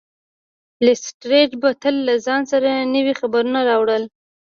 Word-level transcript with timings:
لیسټرډ 0.85 1.51
به 1.61 1.69
تل 1.81 1.95
له 2.07 2.15
ځان 2.25 2.41
سره 2.51 2.69
نوي 2.95 3.13
خبرونه 3.21 3.59
راوړل. 3.69 4.03